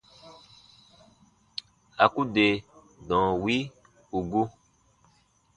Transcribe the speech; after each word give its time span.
A 2.03 2.05
ku 2.13 2.21
de 2.35 2.45
dɔ̃ɔ 3.07 3.27
wi 3.43 3.57
ù 4.17 4.19
gu. 4.31 4.41